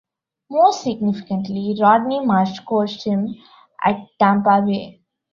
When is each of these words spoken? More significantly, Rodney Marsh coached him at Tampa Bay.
More 0.49 0.73
significantly, 0.73 1.75
Rodney 1.79 2.25
Marsh 2.25 2.59
coached 2.61 3.03
him 3.03 3.35
at 3.85 4.03
Tampa 4.19 4.63
Bay. 4.65 4.99